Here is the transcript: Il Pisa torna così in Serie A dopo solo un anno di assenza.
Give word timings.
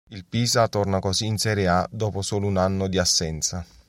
Il 0.09 0.25
Pisa 0.25 0.67
torna 0.67 0.97
così 0.97 1.27
in 1.27 1.37
Serie 1.37 1.67
A 1.67 1.87
dopo 1.87 2.23
solo 2.23 2.47
un 2.47 2.57
anno 2.57 2.87
di 2.87 2.97
assenza. 2.97 3.63